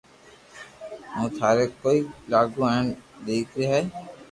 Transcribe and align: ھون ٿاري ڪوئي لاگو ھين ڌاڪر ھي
ھون 1.13 1.27
ٿاري 1.37 1.65
ڪوئي 1.81 1.99
لاگو 2.31 2.61
ھين 2.73 2.85
ڌاڪر 3.25 3.61
ھي 3.71 3.81